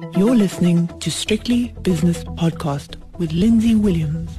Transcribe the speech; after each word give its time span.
You're 0.00 0.36
listening 0.36 0.86
to 1.00 1.10
Strictly 1.10 1.74
Business 1.82 2.22
Podcast 2.22 2.96
with 3.18 3.32
Lindsay 3.32 3.74
Williams. 3.74 4.38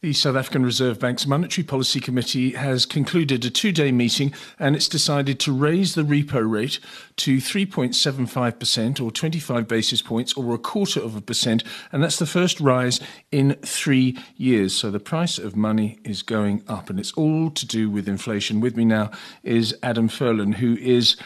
The 0.00 0.12
South 0.12 0.36
African 0.36 0.64
Reserve 0.64 1.00
Bank's 1.00 1.26
Monetary 1.26 1.64
Policy 1.64 1.98
Committee 1.98 2.52
has 2.52 2.86
concluded 2.86 3.44
a 3.44 3.50
two 3.50 3.72
day 3.72 3.90
meeting 3.90 4.32
and 4.60 4.76
it's 4.76 4.88
decided 4.88 5.40
to 5.40 5.52
raise 5.52 5.96
the 5.96 6.02
repo 6.02 6.48
rate 6.48 6.78
to 7.16 7.38
3.75% 7.38 9.00
or 9.00 9.10
25 9.10 9.66
basis 9.66 10.02
points 10.02 10.34
or 10.34 10.54
a 10.54 10.58
quarter 10.58 11.00
of 11.00 11.16
a 11.16 11.20
percent. 11.20 11.64
And 11.90 12.00
that's 12.00 12.20
the 12.20 12.26
first 12.26 12.60
rise 12.60 13.00
in 13.32 13.54
three 13.64 14.16
years. 14.36 14.76
So 14.76 14.92
the 14.92 15.00
price 15.00 15.36
of 15.38 15.56
money 15.56 15.98
is 16.04 16.22
going 16.22 16.62
up 16.68 16.90
and 16.90 17.00
it's 17.00 17.12
all 17.14 17.50
to 17.50 17.66
do 17.66 17.90
with 17.90 18.08
inflation. 18.08 18.60
With 18.60 18.76
me 18.76 18.84
now 18.84 19.10
is 19.42 19.76
Adam 19.82 20.08
Furlan, 20.08 20.54
who 20.54 20.76
is 20.76 21.16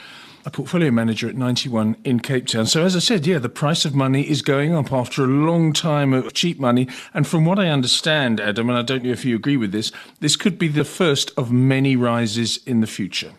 a 0.45 0.51
portfolio 0.51 0.91
manager 0.91 1.29
at 1.29 1.37
Ninety 1.37 1.69
One 1.69 1.97
in 2.05 2.21
Cape 2.21 2.47
Town. 2.47 2.67
So, 2.67 2.85
as 2.85 2.97
I 2.97 2.99
said, 3.01 3.27
yeah, 3.27 3.39
the 3.39 3.49
price 3.49 3.85
of 3.85 3.95
money 3.95 4.23
is 4.23 4.43
going 4.43 4.75
up 4.75 4.93
after 4.93 5.25
a 5.25 5.27
long 5.27 5.73
time 5.73 6.13
of 6.13 6.33
cheap 6.33 6.59
money. 6.59 6.89
And 7.13 7.27
from 7.27 7.45
what 7.45 7.59
I 7.59 7.69
understand, 7.69 8.41
Adam, 8.41 8.69
and 8.69 8.79
I 8.79 8.83
don't 8.83 9.05
know 9.05 9.11
if 9.11 9.25
you 9.25 9.37
agree 9.37 9.57
with 9.57 9.73
this, 9.73 9.93
this 10.21 10.37
could 10.37 10.59
be 10.59 10.69
the 10.69 10.85
first 10.85 11.33
of 11.37 11.53
many 11.53 11.97
rises 11.97 12.61
in 12.67 12.81
the 12.81 12.87
future. 12.87 13.33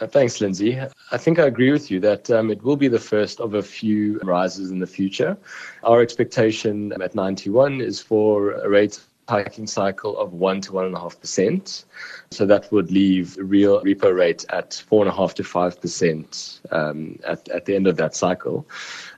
Uh, 0.00 0.06
thanks, 0.06 0.40
Lindsay. 0.42 0.78
I 1.10 1.16
think 1.16 1.38
I 1.38 1.46
agree 1.46 1.72
with 1.72 1.90
you 1.90 2.00
that 2.00 2.30
um, 2.30 2.50
it 2.50 2.62
will 2.62 2.76
be 2.76 2.88
the 2.88 2.98
first 2.98 3.40
of 3.40 3.54
a 3.54 3.62
few 3.62 4.18
rises 4.20 4.70
in 4.70 4.78
the 4.78 4.86
future. 4.86 5.38
Our 5.84 6.02
expectation 6.02 6.92
at 7.00 7.14
Ninety 7.14 7.48
One 7.48 7.80
is 7.80 8.00
for 8.00 8.52
a 8.52 8.68
rate 8.68 9.00
hiking 9.28 9.66
cycle 9.66 10.16
of 10.18 10.32
1 10.32 10.60
to 10.62 10.72
1.5%. 10.72 11.84
So 12.30 12.46
that 12.46 12.70
would 12.72 12.90
leave 12.90 13.36
real 13.38 13.82
repo 13.82 14.14
rate 14.14 14.44
at 14.50 14.70
4.5 14.70 15.34
to 15.34 15.42
5% 15.42 16.72
um, 16.72 17.18
at, 17.24 17.48
at 17.48 17.64
the 17.64 17.74
end 17.74 17.86
of 17.86 17.96
that 17.96 18.14
cycle. 18.14 18.66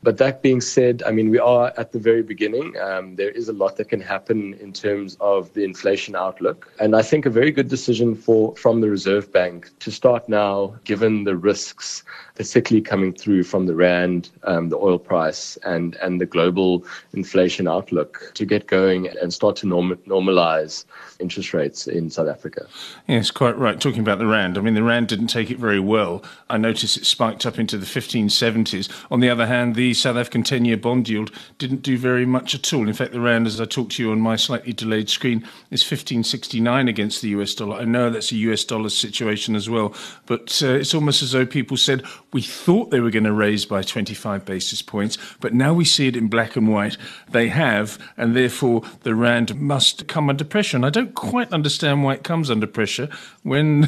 But 0.03 0.19
that 0.19 0.43
being 0.43 0.61
said, 0.61 1.03
I 1.07 1.11
mean, 1.11 1.31
we 1.31 1.39
are 1.39 1.73
at 1.77 1.93
the 1.93 1.99
very 1.99 2.23
beginning. 2.23 2.77
Um, 2.79 3.17
there 3.17 3.31
is 3.31 3.49
a 3.49 3.53
lot 3.53 3.77
that 3.77 3.89
can 3.89 4.01
happen 4.01 4.55
in 4.55 4.73
terms 4.73 5.17
of 5.21 5.53
the 5.55 5.65
inflation 5.65 6.15
outlook. 6.15 6.73
And 6.81 6.95
I 6.95 7.03
think 7.03 7.27
a 7.27 7.31
very 7.31 7.51
good 7.51 7.69
decision 7.69 8.15
for 8.15 8.55
from 8.57 8.81
the 8.81 8.89
Reserve 8.89 9.33
Bank 9.33 9.71
to 9.81 9.91
start 9.91 10.29
now, 10.29 10.75
given 10.85 11.25
the 11.25 11.37
risks, 11.37 12.05
particularly 12.35 12.83
coming 12.83 13.13
through 13.13 13.43
from 13.43 13.67
the 13.67 13.75
Rand, 13.75 14.31
um, 14.45 14.69
the 14.69 14.77
oil 14.77 14.99
price, 14.99 15.59
and, 15.65 15.97
and 15.97 16.21
the 16.21 16.27
global 16.27 16.85
inflation 17.13 17.67
outlook, 17.67 18.31
to 18.35 18.47
get 18.47 18.67
going 18.67 19.09
and 19.21 19.33
start 19.33 19.57
to 19.57 19.67
norm- 20.07 20.29
normalize 20.29 20.85
interest 21.21 21.53
rates 21.55 21.87
in 21.87 22.11
South 22.11 22.29
Africa. 22.29 22.67
Yes, 23.07 23.31
quite 23.31 23.57
right. 23.57 23.81
Talking 23.81 24.01
about 24.01 24.19
the 24.19 24.27
Rand, 24.27 24.57
I 24.57 24.61
mean, 24.61 24.75
the 24.75 24.83
Rand 24.83 25.09
didn't 25.09 25.29
take 25.29 25.51
it 25.51 25.59
very 25.59 25.81
well. 25.81 26.23
I 26.51 26.59
noticed 26.59 26.97
it 26.97 27.07
spiked 27.07 27.47
up 27.47 27.59
into 27.59 27.77
the 27.77 27.87
1570s. 27.87 28.89
On 29.11 29.21
the 29.21 29.31
other 29.31 29.47
hand, 29.47 29.75
the 29.75 29.95
South 29.95 30.17
African 30.17 30.43
10 30.43 30.65
year 30.65 30.77
bond 30.77 31.09
yield 31.09 31.31
didn't 31.59 31.83
do 31.83 31.99
very 31.99 32.27
much 32.27 32.55
at 32.55 32.73
all. 32.73 32.87
In 32.87 32.95
fact, 32.95 33.13
the 33.13 33.21
Rand, 33.21 33.47
as 33.47 33.61
I 33.61 33.65
talked 33.65 33.93
to 33.93 34.03
you 34.03 34.13
on 34.13 34.21
my 34.21 34.37
slightly 34.37 34.73
delayed 34.73 35.09
screen, 35.11 35.39
is 35.71 35.83
1569 35.83 36.89
against 36.89 37.23
the 37.23 37.29
US 37.31 37.55
dollar. 37.55 37.79
I 37.79 37.85
know 37.85 38.11
that's 38.11 38.33
a 38.33 38.37
US 38.37 38.65
dollar 38.65 38.89
situation 38.89 39.57
as 39.57 39.69
well, 39.69 39.95
but 40.27 40.61
uh, 40.63 40.75
it's 40.75 40.95
almost 40.95 41.23
as 41.23 41.33
though 41.33 41.47
people 41.47 41.77
said, 41.77 42.03
we 42.33 42.43
thought 42.43 42.91
they 42.91 43.01
were 43.01 43.11
going 43.11 43.25
to 43.25 43.33
raise 43.33 43.65
by 43.65 43.83
25 43.83 44.45
basis 44.45 44.83
points, 44.83 45.19
but 45.41 45.55
now 45.55 45.73
we 45.73 45.85
see 45.85 46.07
it 46.07 46.17
in 46.17 46.29
black 46.29 46.57
and 46.57 46.69
white. 46.69 46.97
They 47.31 47.49
have, 47.49 47.99
and 48.17 48.37
therefore 48.37 48.83
the 49.03 49.15
Rand 49.15 49.59
must 49.59 49.88
come 49.95 50.29
under 50.29 50.45
pressure. 50.45 50.77
And 50.77 50.87
I 50.87 50.91
don't 50.91 51.15
quite 51.15 51.53
understand 51.53 52.05
why 52.05 52.15
it 52.15 52.25
comes 52.25 52.51
under 52.51 52.67
pressure 52.67 53.09
when, 53.43 53.85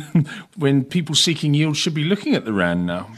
when 0.56 0.84
people 0.84 1.14
seeking 1.14 1.54
yield 1.54 1.76
should 1.76 1.94
be 1.94 2.04
looking 2.04 2.34
at 2.34 2.44
the 2.44 2.52
Rand 2.52 2.86
now. 2.86 3.10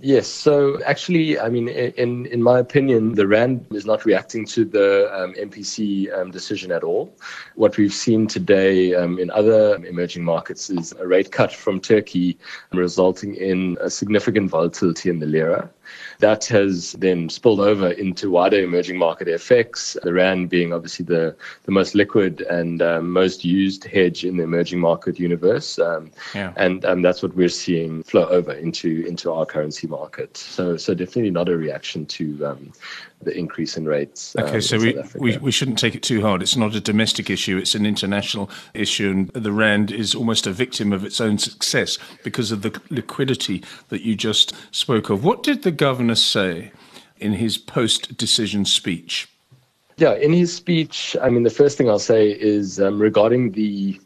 Yes. 0.00 0.28
So 0.28 0.80
actually, 0.84 1.40
I 1.40 1.48
mean, 1.48 1.68
in 1.68 2.26
in 2.26 2.42
my 2.42 2.60
opinion, 2.60 3.14
the 3.14 3.26
rand 3.26 3.66
is 3.72 3.84
not 3.84 4.04
reacting 4.04 4.46
to 4.46 4.64
the 4.64 5.12
um, 5.12 5.34
MPC 5.34 6.12
um, 6.16 6.30
decision 6.30 6.70
at 6.70 6.84
all. 6.84 7.12
What 7.56 7.76
we've 7.76 7.92
seen 7.92 8.28
today 8.28 8.94
um, 8.94 9.18
in 9.18 9.30
other 9.30 9.74
emerging 9.84 10.24
markets 10.24 10.70
is 10.70 10.92
a 11.00 11.06
rate 11.06 11.32
cut 11.32 11.52
from 11.52 11.80
Turkey, 11.80 12.38
resulting 12.72 13.34
in 13.34 13.76
a 13.80 13.90
significant 13.90 14.50
volatility 14.50 15.10
in 15.10 15.18
the 15.18 15.26
lira. 15.26 15.68
That 16.18 16.44
has 16.46 16.92
then 16.92 17.28
spilled 17.28 17.60
over 17.60 17.90
into 17.92 18.30
wider 18.30 18.60
emerging 18.60 18.98
market 18.98 19.28
effects. 19.28 19.96
the 20.02 20.12
RAND 20.12 20.50
being 20.50 20.72
obviously 20.72 21.04
the, 21.04 21.36
the 21.64 21.72
most 21.72 21.94
liquid 21.94 22.42
and 22.42 22.82
um, 22.82 23.10
most 23.10 23.44
used 23.44 23.84
hedge 23.84 24.24
in 24.24 24.36
the 24.36 24.42
emerging 24.44 24.80
market 24.80 25.18
universe. 25.18 25.78
Um, 25.78 26.10
yeah. 26.34 26.52
And 26.56 26.84
um, 26.84 27.02
that's 27.02 27.22
what 27.22 27.34
we're 27.34 27.48
seeing 27.48 28.02
flow 28.02 28.26
over 28.26 28.52
into, 28.52 29.04
into 29.06 29.32
our 29.32 29.46
currency 29.46 29.86
market. 29.88 30.36
So, 30.36 30.76
so 30.76 30.94
definitely 30.94 31.30
not 31.30 31.48
a 31.48 31.56
reaction 31.56 32.06
to 32.06 32.46
um, 32.46 32.72
the 33.22 33.36
increase 33.36 33.76
in 33.76 33.84
rates. 33.84 34.36
Um, 34.36 34.44
okay, 34.44 34.60
so 34.60 34.78
we, 34.78 34.96
we, 35.16 35.36
we 35.38 35.50
shouldn't 35.50 35.78
take 35.78 35.94
it 35.94 36.02
too 36.02 36.20
hard. 36.20 36.42
It's 36.42 36.56
not 36.56 36.74
a 36.74 36.80
domestic 36.80 37.30
issue, 37.30 37.56
it's 37.56 37.74
an 37.74 37.86
international 37.86 38.50
issue. 38.74 39.10
And 39.10 39.28
the 39.30 39.52
RAND 39.52 39.90
is 39.90 40.14
almost 40.14 40.46
a 40.46 40.52
victim 40.52 40.92
of 40.92 41.04
its 41.04 41.20
own 41.20 41.38
success 41.38 41.98
because 42.22 42.52
of 42.52 42.62
the 42.62 42.80
liquidity 42.90 43.62
that 43.88 44.02
you 44.02 44.14
just 44.14 44.54
spoke 44.70 45.10
of. 45.10 45.24
What 45.24 45.42
did 45.42 45.62
the 45.62 45.72
governor 45.72 46.14
say 46.14 46.72
in 47.18 47.32
his 47.32 47.58
post 47.58 48.16
decision 48.16 48.64
speech? 48.64 49.28
Yeah, 49.96 50.14
in 50.14 50.32
his 50.32 50.54
speech, 50.54 51.16
I 51.20 51.28
mean, 51.28 51.42
the 51.42 51.50
first 51.50 51.76
thing 51.76 51.88
I'll 51.90 51.98
say 51.98 52.30
is 52.30 52.80
um, 52.80 53.00
regarding 53.00 53.52
the 53.52 54.00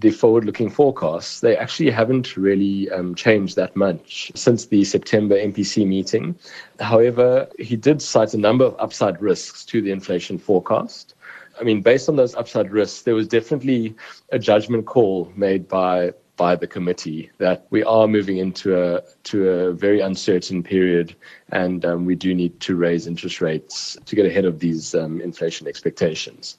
the 0.00 0.10
forward-looking 0.10 0.70
forecasts, 0.70 1.40
they 1.40 1.56
actually 1.56 1.90
haven't 1.90 2.36
really 2.36 2.88
um, 2.90 3.16
changed 3.16 3.56
that 3.56 3.74
much 3.74 4.30
since 4.36 4.66
the 4.66 4.84
September 4.84 5.34
MPC 5.36 5.84
meeting. 5.84 6.36
However, 6.78 7.48
he 7.58 7.74
did 7.74 8.00
cite 8.00 8.32
a 8.32 8.38
number 8.38 8.64
of 8.64 8.76
upside 8.78 9.20
risks 9.20 9.64
to 9.64 9.82
the 9.82 9.90
inflation 9.90 10.38
forecast. 10.38 11.14
I 11.60 11.64
mean, 11.64 11.82
based 11.82 12.08
on 12.08 12.14
those 12.14 12.36
upside 12.36 12.70
risks, 12.70 13.02
there 13.02 13.16
was 13.16 13.26
definitely 13.26 13.96
a 14.30 14.38
judgment 14.38 14.86
call 14.86 15.32
made 15.34 15.66
by 15.66 16.12
by 16.38 16.56
the 16.56 16.66
committee 16.66 17.30
that 17.36 17.66
we 17.68 17.84
are 17.84 18.08
moving 18.08 18.38
into 18.38 18.80
a 18.82 19.02
to 19.24 19.48
a 19.48 19.72
very 19.74 20.00
uncertain 20.00 20.62
period, 20.62 21.14
and 21.50 21.84
um, 21.84 22.06
we 22.06 22.14
do 22.14 22.34
need 22.34 22.58
to 22.60 22.76
raise 22.76 23.06
interest 23.06 23.42
rates 23.42 23.98
to 24.06 24.16
get 24.16 24.24
ahead 24.24 24.46
of 24.46 24.60
these 24.60 24.94
um, 24.94 25.20
inflation 25.20 25.66
expectations. 25.66 26.56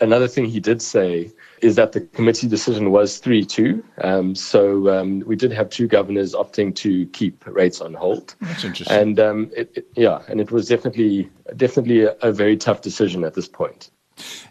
Another 0.00 0.28
thing 0.28 0.44
he 0.44 0.60
did 0.60 0.80
say 0.80 1.32
is 1.62 1.76
that 1.76 1.92
the 1.92 2.00
committee 2.00 2.48
decision 2.48 2.90
was 2.90 3.18
3 3.18 3.44
2. 3.44 3.84
Um, 4.02 4.34
so 4.34 4.88
um, 4.96 5.20
we 5.20 5.34
did 5.34 5.52
have 5.52 5.70
two 5.70 5.88
governors 5.88 6.34
opting 6.34 6.74
to 6.76 7.06
keep 7.06 7.44
rates 7.46 7.80
on 7.80 7.94
hold. 7.94 8.34
That's 8.40 8.64
interesting. 8.64 8.96
And 8.96 9.18
um, 9.18 9.50
it, 9.56 9.70
it, 9.74 9.86
yeah, 9.96 10.22
and 10.28 10.40
it 10.40 10.50
was 10.50 10.68
definitely, 10.68 11.30
definitely 11.56 12.04
a, 12.04 12.12
a 12.22 12.32
very 12.32 12.56
tough 12.56 12.82
decision 12.82 13.24
at 13.24 13.34
this 13.34 13.48
point. 13.48 13.90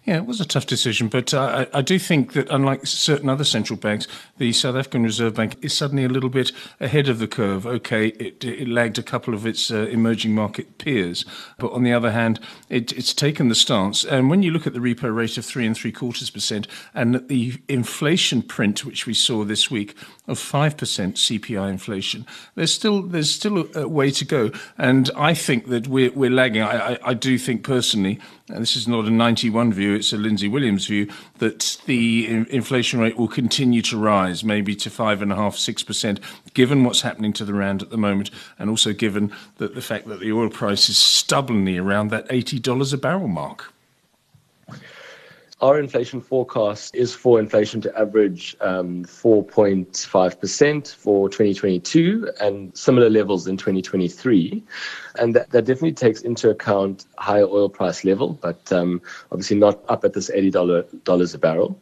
Yeah, 0.06 0.18
it 0.18 0.26
was 0.26 0.42
a 0.42 0.46
tough 0.46 0.66
decision, 0.66 1.08
but 1.08 1.34
uh, 1.34 1.66
I, 1.74 1.82
do 1.82 2.00
think 2.00 2.34
that 2.34 2.50
unlike 2.50 2.88
certain 2.88 3.30
other 3.30 3.44
central 3.44 3.78
banks, 3.78 4.08
the 4.38 4.52
South 4.52 4.76
African 4.76 5.04
Reserve 5.04 5.36
Bank 5.36 5.58
is 5.62 5.78
suddenly 5.78 6.04
a 6.04 6.10
little 6.10 6.30
bit 6.30 6.52
ahead 6.80 7.08
of 7.08 7.20
the 7.20 7.28
curve. 7.28 7.68
Okay, 7.68 8.08
it, 8.08 8.44
it 8.44 8.68
lagged 8.68 8.98
a 8.98 9.04
couple 9.04 9.34
of 9.34 9.46
its 9.46 9.70
uh, 9.70 9.88
emerging 9.92 10.34
market 10.34 10.80
peers, 10.80 11.24
but 11.60 11.72
on 11.72 11.84
the 11.84 11.94
other 11.94 12.12
hand, 12.12 12.40
it, 12.70 12.92
it's 12.94 13.14
taken 13.14 13.48
the 13.48 13.56
stance. 13.56 14.04
And 14.04 14.30
when 14.30 14.42
you 14.42 14.52
look 14.52 14.66
at 14.66 14.74
the 14.74 14.80
repo 14.80 15.14
rate 15.14 15.38
of 15.38 15.46
three 15.46 15.68
and 15.68 15.78
three 15.78 15.92
quarters 15.92 16.32
percent, 16.32 16.68
and 16.96 17.28
the 17.28 17.62
inflation 17.68 18.42
print 18.42 18.84
which 18.84 19.06
we 19.06 19.14
saw 19.14 19.44
this 19.44 19.70
week 19.70 19.96
of 20.32 20.40
five 20.40 20.78
percent 20.78 21.16
CPI 21.16 21.70
inflation, 21.70 22.26
there's 22.56 22.74
still 22.74 23.04
there's 23.04 23.30
still 23.30 23.68
a, 23.76 23.88
way 23.88 24.10
to 24.12 24.26
go. 24.26 24.52
And 24.78 25.10
I 25.16 25.34
think 25.34 25.68
that 25.68 25.88
we're 25.88 26.12
we're 26.12 26.32
lagging. 26.32 26.62
I, 26.62 26.94
I, 26.94 26.98
I 27.06 27.14
do 27.14 27.38
think 27.38 27.64
personally, 27.64 28.20
and 28.50 28.62
this 28.62 28.76
is 28.76 28.88
not 28.88 29.06
a 29.06 29.12
Ninety 29.12 29.50
One 29.50 29.72
view 29.74 29.94
it's 29.96 30.14
a 30.14 30.18
Lindsay 30.18 30.48
Williams 30.48 30.88
view, 30.88 31.08
that 31.40 31.78
the 31.86 32.26
inflation 32.50 33.00
rate 33.00 33.18
will 33.18 33.28
continue 33.28 33.82
to 33.84 33.98
rise, 33.98 34.44
maybe 34.44 34.76
to 34.76 34.90
five 34.90 35.22
and 35.22 35.32
a 35.32 35.36
half, 35.36 35.58
six 35.58 35.84
percent, 35.84 36.20
given 36.54 36.84
what's 36.84 37.02
happening 37.02 37.34
to 37.34 37.46
the 37.46 37.54
rand 37.54 37.82
at 37.82 37.90
the 37.90 37.98
moment, 37.98 38.32
and 38.58 38.70
also 38.70 38.94
given 38.94 39.32
that 39.58 39.76
the 39.76 39.82
fact 39.82 40.08
that 40.08 40.20
the 40.20 40.32
oil 40.32 40.50
price 40.50 40.90
is 40.90 40.98
stubbornly 40.98 41.78
around 41.78 42.10
that 42.10 42.26
eighty 42.30 42.60
dollars 42.60 42.94
a 42.94 42.98
barrel 42.98 43.28
mark 43.28 43.74
our 45.62 45.80
inflation 45.80 46.20
forecast 46.20 46.96
is 46.96 47.14
for 47.14 47.40
inflation 47.40 47.80
to 47.82 48.00
average 48.00 48.58
um, 48.62 49.06
4.5% 49.06 50.96
for 50.96 51.30
2022 51.30 52.32
and 52.42 52.76
similar 52.76 53.10
levels 53.10 53.46
in 53.48 53.58
2023. 53.58 54.64
And 55.20 55.36
that, 55.36 55.52
that 55.52 55.66
definitely 55.66 55.94
takes 55.94 56.22
into 56.22 56.50
account 56.50 57.06
higher 57.20 57.46
oil 57.46 57.70
price 57.70 58.04
level, 58.04 58.40
but 58.42 58.72
um, 58.72 59.02
obviously 59.32 59.58
not 59.58 59.84
up 59.88 60.04
at 60.04 60.14
this 60.14 60.32
$80 60.32 61.34
a 61.34 61.38
barrel. 61.38 61.80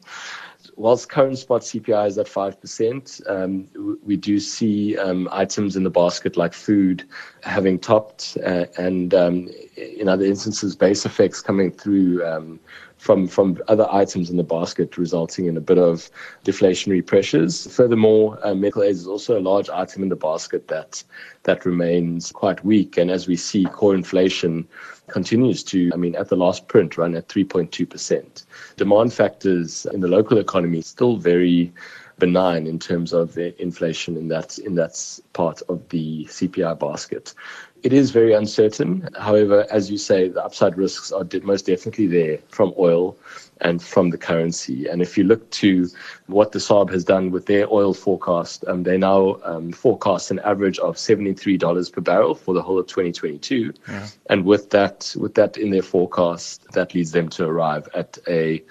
Whilst 0.75 1.09
current 1.09 1.37
spot 1.37 1.61
CPI 1.61 2.07
is 2.07 2.17
at 2.17 2.27
5%, 2.27 3.29
um, 3.29 3.97
we 4.03 4.15
do 4.15 4.39
see 4.39 4.97
um, 4.97 5.27
items 5.31 5.75
in 5.75 5.83
the 5.83 5.89
basket 5.89 6.37
like 6.37 6.53
food 6.53 7.03
having 7.43 7.79
topped 7.79 8.37
uh, 8.45 8.65
and 8.77 9.13
um, 9.13 9.49
in 9.75 10.07
other 10.07 10.23
instances, 10.23 10.77
base 10.77 11.05
effects 11.05 11.41
coming 11.41 11.69
through 11.69 12.25
um, 12.25 12.61
from 13.00 13.28
from 13.28 13.57
other 13.69 13.88
items 13.92 14.30
in 14.30 14.38
the 14.38 14.44
basket, 14.44 14.98
resulting 14.98 15.46
in 15.46 15.57
a 15.57 15.62
bit 15.62 15.78
of 15.78 16.12
deflationary 16.44 17.04
pressures. 17.06 17.66
Furthermore, 17.74 18.38
uh, 18.44 18.54
medical 18.54 18.84
aids 18.84 19.00
is 19.00 19.07
also 19.07 19.40
a 19.40 19.42
large 19.42 19.69
item 19.69 20.04
in 20.04 20.10
the 20.10 20.16
basket 20.16 20.68
that 20.68 21.04
that 21.44 21.66
remains 21.66 22.31
quite 22.31 22.63
weak, 22.63 22.98
and 22.98 23.10
as 23.10 23.28
we 23.28 23.38
see, 23.38 23.63
core 23.66 23.96
inflation 23.96 24.68
continues 25.07 25.63
to, 25.63 25.90
I 25.94 25.98
mean, 25.98 26.16
at 26.16 26.28
the 26.28 26.36
last 26.36 26.68
print, 26.68 26.98
run 26.98 27.16
at 27.16 27.28
3.2%. 27.30 28.46
Demand 28.75 29.12
factors 29.12 29.88
in 29.92 30.01
the 30.01 30.07
local 30.07 30.38
economy 30.38 30.81
still 30.81 31.18
very 31.18 31.74
benign 32.19 32.68
in 32.68 32.77
terms 32.77 33.13
of 33.13 33.38
inflation 33.38 34.18
in 34.18 34.27
that 34.27 34.57
in 34.60 34.75
that 34.75 35.19
part 35.33 35.62
of 35.69 35.88
the 35.89 36.25
CPI 36.25 36.77
basket. 36.77 37.33
It 37.81 37.94
is 37.94 38.12
very 38.12 38.33
uncertain. 38.33 39.07
However, 39.18 39.66
as 39.71 39.89
you 39.89 39.98
say, 39.98 40.27
the 40.27 40.44
upside 40.44 40.77
risks 40.77 41.13
are 41.13 41.25
most 41.44 41.66
definitely 41.66 42.07
there 42.07 42.39
from 42.50 42.74
oil 42.77 43.16
and 43.62 43.81
from 43.81 44.10
the 44.10 44.18
currency. 44.18 44.88
And 44.88 45.01
if 45.01 45.18
you 45.18 45.24
look 45.24 45.50
to 45.51 45.88
what 46.27 46.51
the 46.51 46.60
SARB 46.60 46.92
has 46.92 47.04
done 47.04 47.31
with 47.31 47.45
their 47.45 47.71
oil 47.71 47.94
forecast, 47.94 48.65
um, 48.68 48.83
they 48.83 48.98
now 48.98 49.38
um, 49.44 49.72
forecast 49.72 50.31
an 50.31 50.39
average 50.39 50.80
of 50.80 50.95
$73 50.95 51.92
per 51.92 52.01
barrel 52.01 52.36
for 52.36 52.54
the 52.54 52.62
whole 52.62 52.80
of 52.80 52.88
2022. 52.88 53.74
Yeah. 53.88 54.07
And 54.30 54.45
with 54.45 54.69
that, 54.72 55.13
with 55.18 55.36
that 55.36 55.57
in 55.57 55.72
their 55.72 55.81
forecast, 55.81 56.69
that 56.72 56.94
leads 56.94 57.12
them 57.12 57.30
to 57.30 57.45
arrive 57.45 57.88
at 57.94 58.18
a 58.27 58.63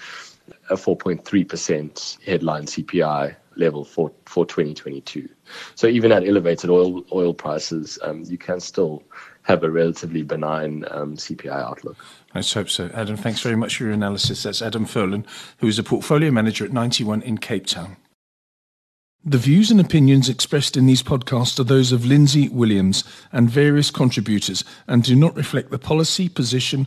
a 0.70 0.75
4.3% 0.75 2.25
headline 2.25 2.65
CPI 2.65 3.37
level 3.56 3.85
for, 3.85 4.12
for 4.25 4.47
2022. 4.47 5.29
So 5.75 5.87
even 5.87 6.12
at 6.12 6.26
elevated 6.26 6.70
oil 6.70 7.05
oil 7.12 7.35
prices, 7.35 7.99
um, 8.03 8.23
you 8.26 8.38
can 8.38 8.61
still 8.61 9.03
have 9.43 9.65
a 9.65 9.70
relatively 9.70 10.23
benign 10.23 10.85
um, 10.91 11.17
CPI 11.17 11.50
outlook. 11.50 11.97
Let's 12.35 12.53
hope 12.53 12.69
so. 12.69 12.91
Adam, 12.94 13.17
thanks 13.17 13.41
very 13.41 13.56
much 13.56 13.76
for 13.76 13.85
your 13.85 13.93
analysis. 13.93 14.43
That's 14.43 14.62
Adam 14.62 14.87
Furlan, 14.87 15.26
who 15.59 15.67
is 15.67 15.79
a 15.79 15.82
portfolio 15.82 16.31
manager 16.31 16.65
at 16.65 16.73
Ninety 16.73 17.05
One 17.05 17.23
in 17.23 17.38
Cape 17.38 17.67
Town. 17.67 17.97
The 19.25 19.38
views 19.38 19.70
and 19.70 19.81
opinions 19.81 20.29
expressed 20.29 20.76
in 20.76 20.87
these 20.87 21.03
podcasts 21.03 21.59
are 21.59 21.65
those 21.65 21.91
of 21.91 22.06
Lindsay 22.06 22.49
Williams 22.49 23.03
and 23.32 23.50
various 23.50 23.91
contributors 23.91 24.65
and 24.87 25.03
do 25.03 25.17
not 25.17 25.37
reflect 25.37 25.70
the 25.70 25.79
policy, 25.79 26.29
position, 26.29 26.87